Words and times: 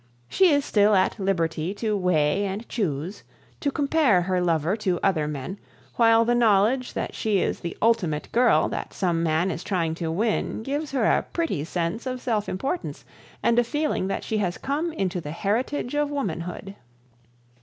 She 0.27 0.49
is 0.51 0.65
still 0.65 0.95
at 0.95 1.19
liberty 1.19 1.75
to 1.75 1.95
weigh 1.95 2.45
and 2.47 2.67
choose, 2.67 3.21
to 3.59 3.69
compare 3.69 4.23
her 4.23 4.41
lover 4.41 4.75
to 4.77 4.99
other 5.03 5.27
men, 5.27 5.59
while 5.95 6.25
the 6.25 6.33
knowledge 6.33 6.93
that 6.93 7.13
she 7.13 7.39
is 7.39 7.59
the 7.59 7.77
ultimate 7.83 8.31
girl 8.31 8.67
that 8.69 8.95
some 8.95 9.21
man 9.21 9.51
is 9.51 9.63
trying 9.63 9.93
to 9.93 10.11
win 10.11 10.63
gives 10.63 10.89
her 10.93 11.05
a 11.05 11.21
pretty 11.31 11.63
sense 11.65 12.07
of 12.07 12.19
self 12.19 12.49
importance 12.49 13.05
and 13.43 13.59
a 13.59 13.63
feeling 13.63 14.07
that 14.07 14.23
she 14.23 14.39
has 14.39 14.57
come 14.57 14.91
into 14.91 15.21
the 15.21 15.29
heritage 15.33 15.93
of 15.93 16.09
womanhood. 16.09 16.75